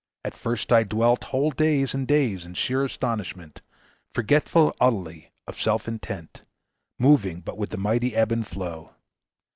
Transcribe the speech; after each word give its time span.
At 0.25 0.35
first 0.35 0.71
I 0.73 0.83
dwelt 0.83 1.25
Whole 1.25 1.51
days 1.51 1.93
and 1.93 2.07
days 2.07 2.43
in 2.43 2.55
sheer 2.55 2.83
astonishment; 2.83 3.61
Forgetful 4.15 4.75
utterly 4.81 5.31
of 5.45 5.61
self 5.61 5.87
intent, 5.87 6.41
Moving 6.97 7.41
but 7.41 7.55
with 7.59 7.69
the 7.69 7.77
mighty 7.77 8.15
ebb 8.15 8.31
and 8.31 8.47
flow. 8.47 8.95